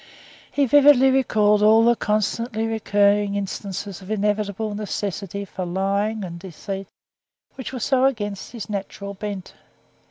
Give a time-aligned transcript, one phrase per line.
[0.51, 6.87] He vividly recalled all the constantly recurring instances of inevitable necessity for lying and deceit,
[7.53, 9.53] which were so against his natural bent.